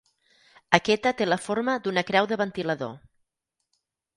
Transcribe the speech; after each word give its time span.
Aquesta 0.77 1.11
té 1.19 1.27
la 1.27 1.37
forma 1.49 1.75
d'una 1.83 2.05
creu 2.09 2.31
de 2.33 2.41
ventilador. 2.45 2.97